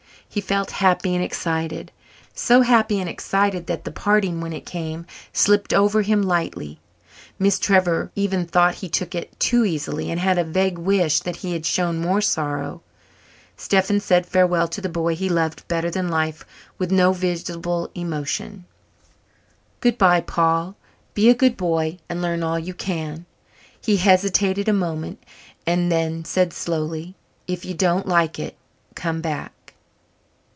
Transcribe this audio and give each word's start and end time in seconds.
He 0.33 0.39
felt 0.39 0.71
happy 0.71 1.13
and 1.13 1.21
excited 1.21 1.91
so 2.33 2.61
happy 2.61 3.01
and 3.01 3.09
excited 3.09 3.67
that 3.67 3.83
the 3.83 3.91
parting 3.91 4.39
when 4.39 4.53
it 4.53 4.65
came 4.65 5.05
slipped 5.33 5.73
over 5.73 6.03
him 6.03 6.21
lightly. 6.21 6.79
Miss 7.37 7.59
Trevor 7.59 8.13
even 8.15 8.45
thought 8.45 8.75
he 8.75 8.87
took 8.87 9.13
it 9.13 9.37
too 9.41 9.65
easily 9.65 10.09
and 10.09 10.21
had 10.21 10.37
a 10.37 10.45
vague 10.45 10.77
wish 10.77 11.19
that 11.19 11.35
he 11.35 11.51
had 11.51 11.65
shown 11.65 11.99
more 11.99 12.21
sorrow. 12.21 12.81
Stephen 13.57 13.99
said 13.99 14.25
farewell 14.25 14.69
to 14.69 14.79
the 14.79 14.87
boy 14.87 15.15
he 15.17 15.27
loved 15.27 15.67
better 15.67 15.91
than 15.91 16.07
life 16.07 16.45
with 16.77 16.93
no 16.93 17.11
visible 17.11 17.91
emotion. 17.93 18.63
"Good 19.81 19.97
bye, 19.97 20.21
Paul. 20.21 20.77
Be 21.13 21.29
a 21.29 21.33
good 21.35 21.57
boy 21.57 21.97
and 22.07 22.21
learn 22.21 22.41
all 22.41 22.57
you 22.57 22.73
can." 22.73 23.25
He 23.81 23.97
hesitated 23.97 24.69
a 24.69 24.83
moment 24.87 25.21
and 25.67 25.91
then 25.91 26.23
said 26.23 26.53
slowly, 26.53 27.15
"If 27.47 27.65
you 27.65 27.73
don't 27.73 28.07
like 28.07 28.39
it, 28.39 28.55
come 28.95 29.19
back." 29.19 29.51